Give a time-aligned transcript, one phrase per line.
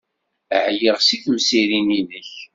[0.67, 2.31] Ɛyiɣ seg temsirin-nnek.